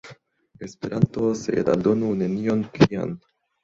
Esperanto, 0.67 1.29
sed 1.43 1.71
aldonu 1.77 2.13
nenion 2.25 2.69
plian. 2.77 3.19